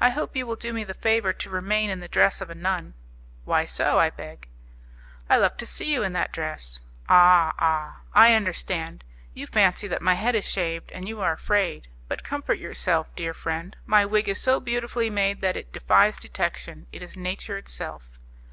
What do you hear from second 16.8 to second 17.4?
it is